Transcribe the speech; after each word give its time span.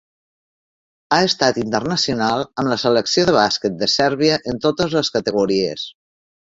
Ha 1.17 1.19
estat 1.25 1.59
internacional 1.63 2.47
amb 2.47 2.73
la 2.73 2.79
Selecció 2.87 3.29
de 3.31 3.37
bàsquet 3.39 3.79
de 3.85 3.93
Sèrbia 3.99 4.43
en 4.55 4.63
totes 4.69 5.01
les 5.01 5.17
categories. 5.19 5.91